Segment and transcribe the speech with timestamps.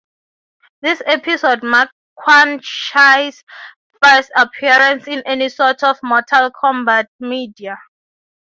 [0.81, 2.59] This episode marked Quan
[2.91, 3.43] Chi's
[4.03, 7.77] first appearance in any sort of "Mortal Kombat" media.